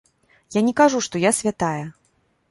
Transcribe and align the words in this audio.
Я 0.55 0.61
не 0.69 0.71
кажу, 0.79 1.01
што 1.07 1.21
я 1.23 1.31
святая. 1.39 1.83